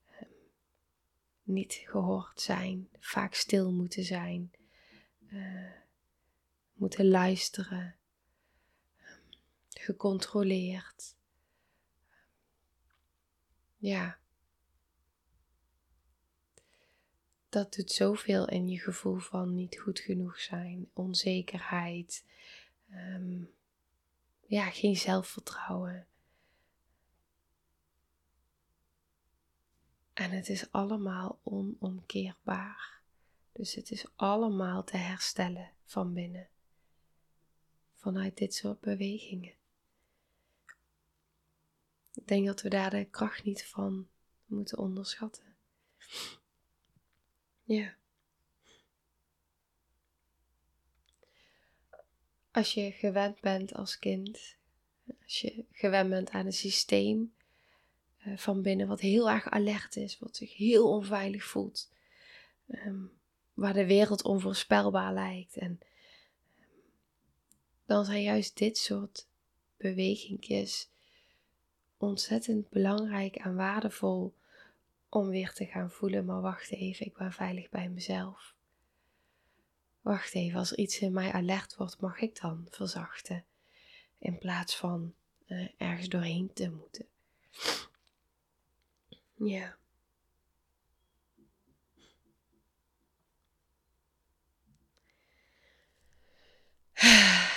ehm, 0.05 0.29
niet 1.43 1.73
gehoord 1.73 2.41
zijn, 2.41 2.89
vaak 2.99 3.33
stil 3.33 3.71
moeten 3.71 4.03
zijn, 4.03 4.51
uh, 5.27 5.71
moeten 6.73 7.07
luisteren, 7.07 7.95
gecontroleerd. 9.69 11.15
Ja. 13.77 14.17
Dat 17.49 17.73
doet 17.73 17.91
zoveel 17.91 18.49
in 18.49 18.69
je 18.69 18.79
gevoel 18.79 19.17
van 19.17 19.55
niet 19.55 19.79
goed 19.79 19.99
genoeg 19.99 20.39
zijn, 20.39 20.89
onzekerheid, 20.93 22.23
um, 22.95 23.53
ja, 24.45 24.69
geen 24.69 24.95
zelfvertrouwen. 24.95 26.07
En 30.13 30.31
het 30.31 30.49
is 30.49 30.71
allemaal 30.71 31.39
onomkeerbaar. 31.43 33.01
Dus 33.51 33.73
het 33.73 33.91
is 33.91 34.05
allemaal 34.15 34.83
te 34.83 34.97
herstellen 34.97 35.71
van 35.85 36.13
binnen. 36.13 36.47
Vanuit 37.95 38.37
dit 38.37 38.53
soort 38.53 38.79
bewegingen. 38.79 39.53
Ik 42.13 42.27
denk 42.27 42.45
dat 42.45 42.61
we 42.61 42.69
daar 42.69 42.89
de 42.89 43.05
kracht 43.05 43.43
niet 43.43 43.65
van 43.65 44.07
moeten 44.45 44.77
onderschatten. 44.77 45.55
Ja. 47.63 47.95
Als 52.53 52.73
je 52.73 52.91
gewend 52.91 53.39
bent 53.39 53.73
als 53.73 53.99
kind, 53.99 54.55
als 55.23 55.41
je 55.41 55.65
gewend 55.71 56.09
bent 56.09 56.29
aan 56.29 56.45
een 56.45 56.53
systeem 56.53 57.33
eh, 58.17 58.37
van 58.37 58.61
binnen 58.61 58.87
wat 58.87 58.99
heel 58.99 59.29
erg 59.29 59.49
alert 59.49 59.95
is, 59.95 60.19
wat 60.19 60.35
zich 60.35 60.57
heel 60.57 60.89
onveilig 60.89 61.43
voelt, 61.43 61.89
ehm, 62.67 63.01
waar 63.53 63.73
de 63.73 63.85
wereld 63.85 64.23
onvoorspelbaar 64.23 65.13
lijkt. 65.13 65.57
En 65.57 65.79
ehm, 66.55 66.67
dan 67.85 68.05
zijn 68.05 68.23
juist 68.23 68.57
dit 68.57 68.77
soort 68.77 69.27
bewegingjes 69.77 70.89
ontzettend 71.97 72.69
belangrijk 72.69 73.35
en 73.35 73.55
waardevol 73.55 74.33
om 75.09 75.27
weer 75.29 75.53
te 75.53 75.65
gaan 75.65 75.91
voelen, 75.91 76.25
maar 76.25 76.41
wacht 76.41 76.71
even, 76.71 77.05
ik 77.05 77.13
ben 77.13 77.33
veilig 77.33 77.69
bij 77.69 77.89
mezelf. 77.89 78.55
Wacht 80.03 80.33
even, 80.33 80.59
als 80.59 80.71
er 80.71 80.77
iets 80.77 80.99
in 80.99 81.13
mij 81.13 81.31
alert 81.31 81.75
wordt, 81.75 81.99
mag 81.99 82.19
ik 82.19 82.41
dan 82.41 82.67
verzachten 82.69 83.45
in 84.19 84.37
plaats 84.37 84.75
van 84.75 85.13
uh, 85.47 85.69
ergens 85.77 86.07
doorheen 86.07 86.53
te 86.53 86.69
moeten. 86.69 87.07
Ja. 89.33 89.77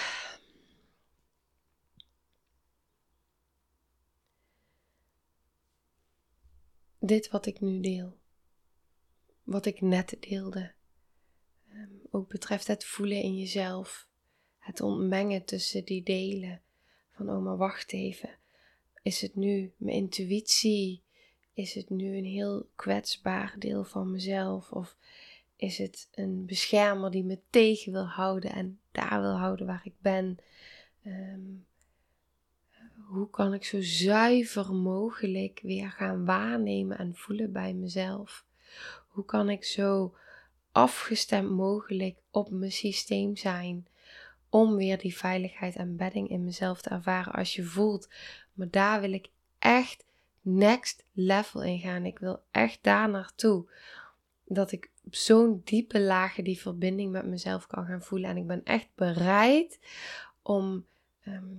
Dit 6.99 7.29
wat 7.31 7.47
ik 7.47 7.61
nu 7.61 7.81
deel, 7.81 8.19
wat 9.43 9.67
ik 9.67 9.81
net 9.81 10.17
deelde, 10.21 10.76
ook 12.11 12.29
betreft 12.29 12.67
het 12.67 12.85
voelen 12.85 13.23
in 13.23 13.37
jezelf, 13.39 14.07
het 14.59 14.81
ontmengen 14.81 15.45
tussen 15.45 15.85
die 15.85 16.03
delen 16.03 16.61
van 17.13 17.31
oh 17.31 17.45
maar 17.45 17.57
wacht 17.57 17.93
even, 17.93 18.31
is 19.03 19.21
het 19.21 19.35
nu 19.35 19.73
mijn 19.77 19.97
intuïtie 19.97 21.05
is 21.57 21.75
het 21.75 21.91
nu 21.91 22.17
een 22.17 22.25
heel 22.25 22.69
kwetsbaar 22.75 23.55
deel 23.59 23.85
van 23.85 24.11
mezelf? 24.11 24.73
Of 24.73 24.97
is 25.57 25.79
het 25.79 26.09
een 26.15 26.47
beschermer 26.47 27.11
die 27.11 27.25
me 27.25 27.39
tegen 27.51 27.93
wil 27.93 28.07
houden 28.07 28.53
en 28.53 28.79
daar 28.93 29.21
wil 29.21 29.37
houden 29.37 29.67
waar 29.67 29.81
ik 29.85 29.95
ben? 29.99 30.39
Ehm, 31.03 31.41
hoe 33.09 33.31
kan 33.31 33.55
ik 33.55 33.65
zo 33.65 33.81
zuiver 33.81 34.75
mogelijk 34.75 35.61
weer 35.63 35.91
gaan 35.91 36.25
waarnemen 36.25 36.99
en 36.99 37.15
voelen 37.15 37.53
bij 37.53 37.73
mezelf? 37.75 38.45
Hoe 39.09 39.25
kan 39.25 39.51
ik 39.51 39.65
zo 39.65 40.15
afgestemd 40.77 41.51
mogelijk 41.51 42.19
op 42.31 42.51
mijn 42.51 42.73
systeem 42.73 43.37
zijn 43.37 43.87
om 44.49 44.77
weer 44.77 44.99
die 44.99 45.17
veiligheid 45.17 45.77
en 45.77 45.97
bedding 45.97 46.29
in 46.29 46.45
mezelf 46.45 46.81
te 46.81 46.91
ervaren 46.91 47.33
als 47.33 47.55
je 47.55 47.65
voelt, 47.65 48.09
maar 48.53 48.71
daar 48.71 49.01
wil 49.01 49.13
ik 49.13 49.29
echt 49.59 50.05
next 50.41 51.05
level 51.13 51.63
ingaan. 51.63 52.05
Ik 52.05 52.19
wil 52.19 52.43
echt 52.51 52.79
daar 52.83 53.11
naartoe. 53.11 53.71
Dat 54.45 54.73
ik 54.73 54.91
op 55.05 55.15
zo'n 55.15 55.61
diepe 55.65 56.01
lagen 56.01 56.45
die 56.45 56.61
verbinding 56.61 57.13
met 57.13 57.27
mezelf 57.27 57.67
kan 57.67 57.87
gaan 57.87 58.03
voelen. 58.03 58.31
En 58.31 58.37
ik 58.37 58.47
ben 58.47 58.65
echt 58.65 58.89
bereid 58.95 59.79
om, 60.43 60.87
ehm, 61.21 61.55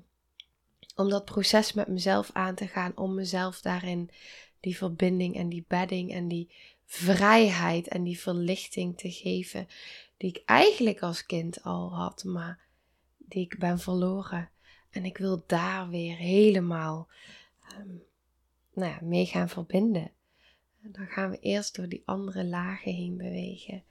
om 0.96 1.10
dat 1.10 1.26
proces 1.26 1.74
met 1.74 1.88
mezelf 1.88 2.30
aan 2.34 2.56
te 2.56 2.68
gaan. 2.68 2.98
Om 2.98 3.14
mezelf 3.14 3.62
daarin 3.62 4.10
die 4.60 4.78
verbinding 4.78 5.36
en 5.36 5.50
die 5.50 5.66
bedding 5.68 6.12
en 6.12 6.28
die 6.28 6.50
vrijheid 6.88 7.88
en 7.88 8.04
die 8.04 8.20
verlichting 8.20 8.98
te 8.98 9.12
geven. 9.12 9.68
Die 10.18 10.30
ik 10.30 10.42
eigenlijk 10.46 11.02
als 11.02 11.26
kind 11.26 11.64
al 11.64 11.96
had, 11.96 12.24
maar 12.24 12.60
die 13.18 13.44
ik 13.44 13.60
ben 13.60 13.80
verloren. 13.80 14.50
En 14.90 15.06
ik 15.06 15.18
wil 15.18 15.44
daar 15.48 15.90
weer 15.90 16.16
helemaal 16.16 17.10
um, 17.80 18.04
nou 18.74 18.92
ja, 18.92 19.00
mee 19.02 19.26
gaan 19.26 19.50
verbinden. 19.50 20.12
Dan 20.82 21.08
gaan 21.08 21.30
we 21.30 21.40
eerst 21.40 21.76
door 21.76 21.88
die 21.88 22.02
andere 22.06 22.46
lagen 22.46 22.94
heen 22.94 23.18
bewegen. 23.18 23.84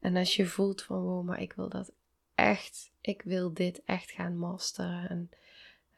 En 0.00 0.16
als 0.16 0.36
je 0.36 0.46
voelt 0.46 0.82
van 0.82 1.02
wow, 1.02 1.26
maar 1.26 1.40
ik 1.40 1.52
wil 1.52 1.68
dat 1.68 1.92
echt, 2.34 2.92
ik 3.00 3.22
wil 3.22 3.52
dit 3.52 3.82
echt 3.84 4.10
gaan 4.10 4.38
masteren. 4.38 5.08
En 5.08 5.30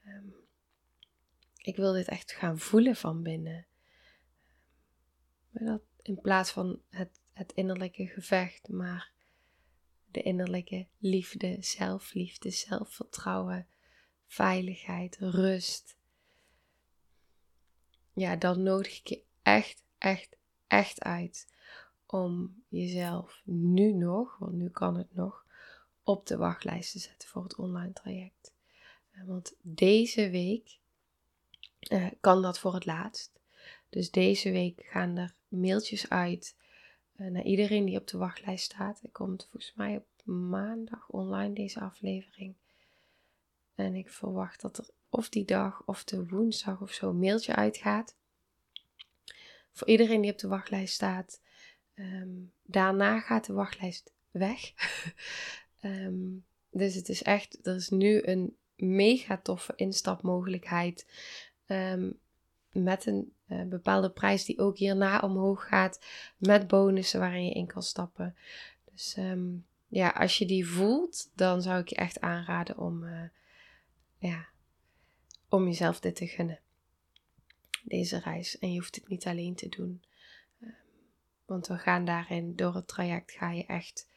um, 0.06 0.34
ik 1.56 1.76
wil 1.76 1.92
dit 1.92 2.08
echt 2.08 2.32
gaan 2.32 2.58
voelen 2.58 2.96
van 2.96 3.22
binnen. 3.22 3.66
Dat 5.50 5.82
in 6.08 6.20
plaats 6.20 6.50
van 6.50 6.80
het, 6.88 7.20
het 7.32 7.52
innerlijke 7.52 8.06
gevecht, 8.06 8.68
maar 8.68 9.12
de 10.10 10.22
innerlijke 10.22 10.86
liefde, 10.98 11.56
zelfliefde, 11.60 12.50
zelfvertrouwen, 12.50 13.66
veiligheid, 14.26 15.16
rust 15.20 15.98
ja, 18.18 18.36
dan 18.36 18.62
nodig 18.62 18.98
ik 18.98 19.06
je 19.06 19.22
echt, 19.42 19.82
echt, 19.98 20.36
echt 20.66 21.02
uit 21.02 21.46
om 22.06 22.62
jezelf 22.68 23.42
nu 23.44 23.92
nog, 23.92 24.38
want 24.38 24.52
nu 24.52 24.70
kan 24.70 24.96
het 24.96 25.14
nog, 25.14 25.46
op 26.02 26.26
de 26.26 26.36
wachtlijst 26.36 26.92
te 26.92 26.98
zetten 26.98 27.28
voor 27.28 27.42
het 27.42 27.56
online 27.56 27.92
traject. 27.92 28.52
Eh, 29.10 29.24
want 29.24 29.54
deze 29.60 30.30
week 30.30 30.78
uh, 31.80 32.06
kan 32.20 32.42
dat 32.42 32.58
voor 32.58 32.74
het 32.74 32.86
laatst. 32.86 33.40
Dus 33.88 34.10
deze 34.10 34.50
week 34.50 34.80
gaan 34.84 35.16
er 35.16 35.34
mailtjes 35.48 36.08
uit 36.08 36.56
uh, 37.16 37.26
naar 37.26 37.44
iedereen 37.44 37.84
die 37.84 37.98
op 37.98 38.06
de 38.06 38.18
wachtlijst 38.18 38.64
staat. 38.64 39.00
Er 39.02 39.10
komt 39.10 39.48
volgens 39.50 39.74
mij 39.74 39.96
op 39.96 40.06
maandag 40.24 41.08
online 41.08 41.54
deze 41.54 41.80
aflevering. 41.80 42.54
En 43.74 43.94
ik 43.94 44.10
verwacht 44.10 44.60
dat 44.60 44.78
er 44.78 44.88
of 45.08 45.28
die 45.28 45.44
dag 45.44 45.82
of 45.84 46.04
de 46.04 46.26
woensdag 46.26 46.80
of 46.80 46.92
zo 46.92 47.08
een 47.08 47.18
mailtje 47.18 47.54
uitgaat. 47.54 48.16
Voor 49.72 49.88
iedereen 49.88 50.20
die 50.20 50.32
op 50.32 50.38
de 50.38 50.48
wachtlijst 50.48 50.94
staat. 50.94 51.40
Ehm, 51.94 52.28
daarna 52.62 53.20
gaat 53.20 53.46
de 53.46 53.52
wachtlijst 53.52 54.12
weg. 54.30 54.60
Ehm, 55.80 56.26
dus 56.70 56.94
het 56.94 57.08
is 57.08 57.22
echt, 57.22 57.66
er 57.66 57.74
is 57.74 57.88
nu 57.88 58.22
een 58.22 58.56
mega 58.76 59.38
toffe 59.38 59.72
instapmogelijkheid. 59.76 61.06
Um, 61.66 62.18
met 62.82 63.06
een 63.06 63.32
uh, 63.48 63.62
bepaalde 63.62 64.10
prijs 64.10 64.44
die 64.44 64.58
ook 64.58 64.78
hierna 64.78 65.20
omhoog 65.20 65.68
gaat. 65.68 66.04
Met 66.36 66.66
bonussen 66.66 67.20
waarin 67.20 67.44
je 67.44 67.52
in 67.52 67.66
kan 67.66 67.82
stappen. 67.82 68.36
Dus 68.92 69.16
ja, 69.88 70.08
als 70.08 70.38
je 70.38 70.46
die 70.46 70.68
voelt, 70.68 71.30
dan 71.34 71.62
zou 71.62 71.80
ik 71.80 71.88
je 71.88 71.94
echt 71.94 72.20
aanraden 72.20 72.78
om, 72.78 73.04
uh, 73.04 73.22
ja, 74.18 74.46
om 75.48 75.64
jezelf 75.64 76.00
dit 76.00 76.16
te 76.16 76.26
gunnen. 76.26 76.60
Deze 77.82 78.18
reis. 78.18 78.58
En 78.58 78.72
je 78.72 78.78
hoeft 78.78 78.94
het 78.94 79.08
niet 79.08 79.26
alleen 79.26 79.54
te 79.54 79.68
doen. 79.68 80.02
Ehm, 80.60 80.70
want 81.44 81.66
we 81.66 81.78
gaan 81.78 82.04
daarin, 82.04 82.56
door 82.56 82.74
het 82.74 82.88
traject 82.88 83.32
ga 83.32 83.50
je 83.50 83.66
echt 83.66 84.08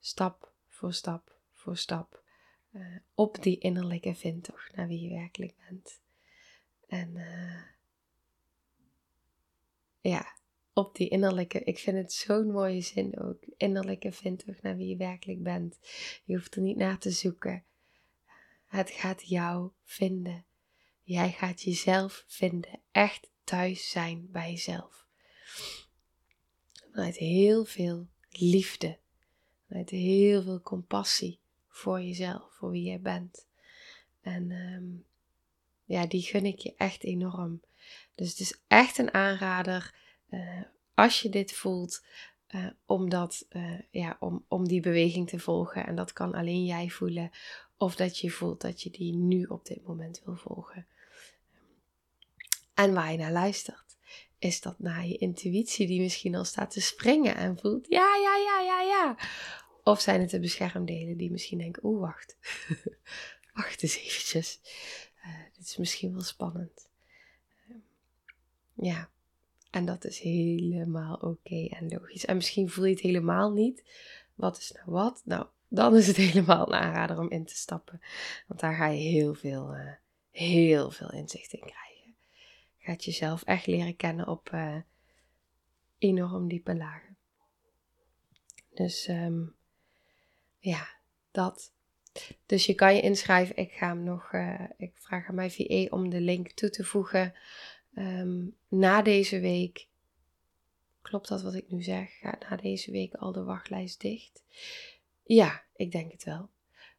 stap 0.00 0.52
voor 0.68 0.92
stap 0.92 1.38
voor 1.52 1.76
stap 1.76 2.22
uh, 2.72 2.96
op 3.14 3.42
die 3.42 3.58
innerlijke 3.58 4.14
vindtocht 4.14 4.76
naar 4.76 4.86
wie 4.86 5.00
je 5.00 5.08
werkelijk 5.08 5.54
bent. 5.68 6.00
En 6.88 7.16
ja, 10.00 10.38
op 10.72 10.96
die 10.96 11.08
innerlijke, 11.08 11.64
ik 11.64 11.78
vind 11.78 11.96
het 11.96 12.12
zo'n 12.12 12.50
mooie 12.50 12.80
zin 12.80 13.20
ook, 13.20 13.44
innerlijke 13.56 14.12
vindtocht 14.12 14.62
naar 14.62 14.76
wie 14.76 14.88
je 14.88 14.96
werkelijk 14.96 15.42
bent. 15.42 15.78
Je 16.24 16.34
hoeft 16.34 16.54
er 16.54 16.62
niet 16.62 16.76
naar 16.76 16.98
te 16.98 17.10
zoeken. 17.10 17.64
Het 18.66 18.90
gaat 18.90 19.28
jou 19.28 19.70
vinden. 19.84 20.44
Jij 21.02 21.32
gaat 21.32 21.62
jezelf 21.62 22.24
vinden. 22.26 22.80
Echt 22.92 23.30
thuis 23.44 23.90
zijn 23.90 24.30
bij 24.30 24.50
jezelf. 24.50 25.06
Vanuit 26.92 27.16
heel 27.16 27.64
veel 27.64 28.06
liefde. 28.30 28.98
Vanuit 29.68 29.90
heel 29.90 30.42
veel 30.42 30.60
compassie 30.60 31.38
voor 31.68 32.00
jezelf, 32.00 32.52
voor 32.52 32.70
wie 32.70 32.82
jij 32.82 33.00
bent. 33.00 33.46
En 34.20 34.50
um, 34.50 35.04
ja, 35.84 36.06
die 36.06 36.22
gun 36.22 36.46
ik 36.46 36.58
je 36.58 36.74
echt 36.76 37.04
enorm. 37.04 37.60
Dus 38.14 38.28
het 38.28 38.38
is 38.38 38.60
echt 38.66 38.98
een 38.98 39.14
aanrader. 39.14 39.94
Uh, 40.30 40.62
als 40.94 41.20
je 41.20 41.28
dit 41.28 41.52
voelt, 41.52 42.04
uh, 42.54 42.66
om, 42.86 43.10
dat, 43.10 43.46
uh, 43.50 43.78
ja, 43.90 44.16
om, 44.20 44.44
om 44.48 44.68
die 44.68 44.80
beweging 44.80 45.28
te 45.28 45.38
volgen. 45.38 45.86
En 45.86 45.94
dat 45.94 46.12
kan 46.12 46.34
alleen 46.34 46.64
jij 46.64 46.88
voelen. 46.88 47.30
Of 47.76 47.96
dat 47.96 48.18
je 48.18 48.30
voelt 48.30 48.60
dat 48.60 48.82
je 48.82 48.90
die 48.90 49.14
nu 49.14 49.44
op 49.44 49.66
dit 49.66 49.82
moment 49.82 50.22
wil 50.24 50.36
volgen. 50.36 50.86
En 52.74 52.94
waar 52.94 53.12
je 53.12 53.18
naar 53.18 53.32
luistert, 53.32 53.96
is 54.38 54.60
dat 54.60 54.78
naar 54.78 55.06
je 55.06 55.16
intuïtie 55.16 55.86
die 55.86 56.00
misschien 56.00 56.34
al 56.34 56.44
staat 56.44 56.70
te 56.70 56.80
springen 56.80 57.36
en 57.36 57.58
voelt, 57.58 57.86
ja, 57.88 58.16
ja, 58.22 58.36
ja, 58.36 58.60
ja, 58.60 58.80
ja. 58.80 59.16
Of 59.82 60.00
zijn 60.00 60.20
het 60.20 60.30
de 60.30 60.40
beschermdelen 60.40 61.16
die 61.16 61.30
misschien 61.30 61.58
denken, 61.58 61.84
oeh, 61.84 62.00
wacht. 62.00 62.36
wacht 63.54 63.82
eens 63.82 63.96
eventjes. 63.96 64.60
Dit 65.56 65.66
is 65.66 65.76
misschien 65.76 66.12
wel 66.12 66.22
spannend. 66.22 66.89
Ja, 68.80 69.08
en 69.70 69.84
dat 69.84 70.04
is 70.04 70.18
helemaal 70.18 71.14
oké 71.14 71.66
en 71.66 71.88
logisch. 71.88 72.24
En 72.24 72.36
misschien 72.36 72.70
voel 72.70 72.84
je 72.84 72.92
het 72.92 73.02
helemaal 73.02 73.52
niet. 73.52 73.84
Wat 74.34 74.58
is 74.58 74.72
nou 74.72 74.90
wat? 74.90 75.22
Nou, 75.24 75.46
dan 75.68 75.96
is 75.96 76.06
het 76.06 76.16
helemaal 76.26 76.66
een 76.66 76.80
aanrader 76.80 77.18
om 77.18 77.30
in 77.30 77.44
te 77.44 77.56
stappen. 77.56 78.00
Want 78.46 78.60
daar 78.60 78.74
ga 78.74 78.86
je 78.86 79.00
heel 79.00 79.34
veel, 79.34 79.74
uh, 79.74 79.92
heel 80.30 80.90
veel 80.90 81.12
inzicht 81.12 81.52
in 81.52 81.60
krijgen 81.60 81.90
gaat 82.90 83.04
jezelf 83.04 83.42
echt 83.42 83.66
leren 83.66 83.96
kennen 83.96 84.28
op 84.28 84.50
uh, 84.54 84.76
enorm 85.98 86.48
diepe 86.48 86.76
lagen. 86.76 87.16
Dus 88.74 89.08
um, 89.08 89.54
ja, 90.58 90.88
dat. 91.30 91.72
Dus 92.46 92.66
je 92.66 92.74
kan 92.74 92.94
je 92.94 93.00
inschrijven. 93.00 93.56
Ik 93.56 93.72
ga 93.72 93.88
hem 93.88 94.02
nog, 94.02 94.32
uh, 94.32 94.60
ik 94.76 94.92
vraag 94.94 95.28
aan 95.28 95.34
mijn 95.34 95.50
VE 95.50 95.86
om 95.90 96.10
de 96.10 96.20
link 96.20 96.50
toe 96.50 96.70
te 96.70 96.84
voegen. 96.84 97.34
Um, 97.94 98.56
na 98.68 99.02
deze 99.02 99.40
week, 99.40 99.86
klopt 101.02 101.28
dat 101.28 101.42
wat 101.42 101.54
ik 101.54 101.70
nu 101.70 101.82
zeg? 101.82 102.18
Gaat 102.18 102.48
na 102.50 102.56
deze 102.56 102.90
week 102.90 103.14
al 103.14 103.32
de 103.32 103.44
wachtlijst 103.44 104.00
dicht? 104.00 104.42
Ja, 105.22 105.62
ik 105.76 105.92
denk 105.92 106.12
het 106.12 106.24
wel. 106.24 106.48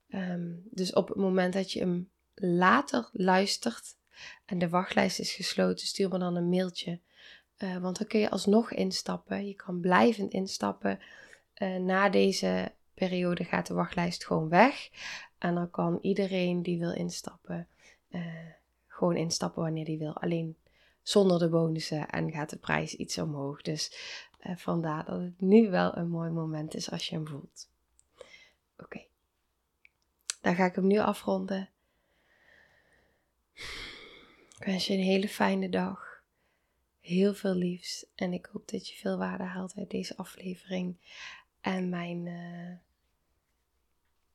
Um, 0.09 0.63
dus 0.71 0.93
op 0.93 1.07
het 1.07 1.17
moment 1.17 1.53
dat 1.53 1.71
je 1.71 1.79
hem 1.79 2.09
later 2.35 3.09
luistert, 3.13 3.95
en 4.45 4.59
de 4.59 4.69
wachtlijst 4.69 5.19
is 5.19 5.33
gesloten, 5.33 5.87
stuur 5.87 6.09
me 6.09 6.17
dan 6.17 6.35
een 6.35 6.49
mailtje. 6.49 6.99
Uh, 7.57 7.77
want 7.77 7.97
dan 7.97 8.07
kun 8.07 8.19
je 8.19 8.29
alsnog 8.29 8.71
instappen. 8.71 9.47
Je 9.47 9.53
kan 9.55 9.79
blijvend 9.79 10.33
instappen. 10.33 10.99
Uh, 11.57 11.75
na 11.75 12.09
deze 12.09 12.71
periode 12.93 13.43
gaat 13.43 13.67
de 13.67 13.73
wachtlijst 13.73 14.25
gewoon 14.25 14.49
weg. 14.49 14.89
En 15.37 15.55
dan 15.55 15.69
kan 15.69 15.99
iedereen 16.01 16.63
die 16.63 16.79
wil 16.79 16.93
instappen, 16.93 17.67
uh, 18.09 18.25
gewoon 18.87 19.15
instappen 19.15 19.61
wanneer 19.61 19.85
die 19.85 19.97
wil. 19.97 20.17
Alleen 20.17 20.55
zonder 21.01 21.39
de 21.39 21.49
bonussen 21.49 22.09
en 22.09 22.31
gaat 22.31 22.49
de 22.49 22.57
prijs 22.57 22.95
iets 22.95 23.17
omhoog. 23.17 23.61
Dus 23.61 23.91
vandaar 24.55 25.05
dat 25.05 25.19
het 25.19 25.41
nu 25.41 25.69
wel 25.69 25.97
een 25.97 26.09
mooi 26.09 26.29
moment 26.29 26.75
is 26.75 26.91
als 26.91 27.07
je 27.07 27.15
hem 27.15 27.27
voelt. 27.27 27.69
Oké, 28.77 29.05
dan 30.41 30.55
ga 30.55 30.65
ik 30.65 30.75
hem 30.75 30.87
nu 30.87 30.99
afronden. 30.99 31.69
Ik 34.57 34.67
wens 34.67 34.87
je 34.87 34.93
een 34.93 35.03
hele 35.03 35.29
fijne 35.29 35.69
dag. 35.69 36.23
Heel 36.99 37.33
veel 37.33 37.53
liefs. 37.53 38.05
En 38.15 38.33
ik 38.33 38.45
hoop 38.51 38.69
dat 38.69 38.89
je 38.89 38.95
veel 38.95 39.17
waarde 39.17 39.43
haalt 39.43 39.73
uit 39.75 39.89
deze 39.89 40.17
aflevering. 40.17 40.95
En 41.61 41.89
mijn, 41.89 42.25
uh, 42.25 42.77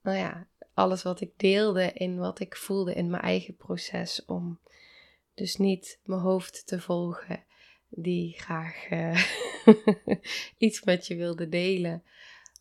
nou 0.01 0.17
ja, 0.17 0.47
alles 0.75 1.03
wat 1.03 1.21
ik 1.21 1.31
deelde 1.37 1.93
in 1.93 2.19
wat 2.19 2.41
ik 2.41 2.57
voelde 2.57 2.95
in 2.95 3.11
mijn 3.11 3.23
eigen 3.23 3.57
proces. 3.57 4.25
Om 4.25 4.59
dus 5.37 5.57
niet 5.57 6.01
mijn 6.05 6.21
hoofd 6.21 6.67
te 6.67 6.81
volgen, 6.81 7.45
die 7.89 8.41
graag 8.41 8.91
uh, 8.91 9.25
iets 10.67 10.83
met 10.85 11.07
je 11.07 11.17
wilde 11.17 11.49
delen. 11.49 12.03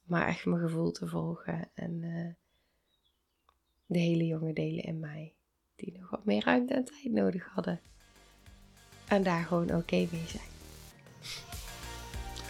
Maar 0.04 0.28
echt 0.28 0.46
mijn 0.46 0.62
gevoel 0.62 0.92
te 0.92 1.08
volgen. 1.08 1.70
En 1.74 2.02
uh, 2.04 2.34
de 3.86 4.00
hele 4.00 4.26
jonge 4.26 4.54
delen 4.54 4.84
in 4.84 5.00
mij 5.00 5.34
die 5.76 5.98
nog 6.00 6.10
wat 6.10 6.26
meer 6.26 6.44
ruimte 6.44 6.74
en 6.74 6.86
tijd 6.86 7.12
nodig 7.12 7.46
hadden. 7.54 7.82
En 9.08 9.24
daar 9.24 9.44
gewoon 9.44 9.76
oké 9.76 9.96
mee 9.96 10.28
zijn. 10.28 10.50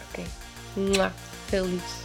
Oké, 0.08 0.28
okay. 0.90 1.10
veel 1.44 1.66
liefs. 1.66 2.04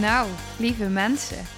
Nou, 0.00 0.30
lieve 0.58 0.88
mensen, 0.88 1.57